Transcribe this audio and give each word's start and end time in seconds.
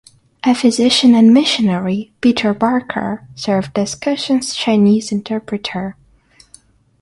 A 0.43 0.55
physician 0.55 1.13
and 1.13 1.31
missionary, 1.31 2.11
Peter 2.21 2.55
Parker, 2.55 3.27
served 3.35 3.77
as 3.77 3.93
Cushing's 3.93 4.55
Chinese 4.55 5.11
interpreter. 5.11 5.95